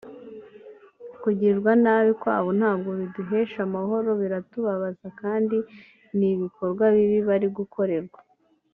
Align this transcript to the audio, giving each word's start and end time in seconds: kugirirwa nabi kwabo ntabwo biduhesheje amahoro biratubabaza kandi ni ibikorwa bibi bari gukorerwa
kugirirwa 1.21 1.71
nabi 1.83 2.11
kwabo 2.21 2.49
ntabwo 2.59 2.89
biduhesheje 2.99 3.61
amahoro 3.67 4.09
biratubabaza 4.21 5.07
kandi 5.21 5.57
ni 6.17 6.27
ibikorwa 6.35 6.83
bibi 6.95 7.19
bari 7.29 7.47
gukorerwa 7.59 8.19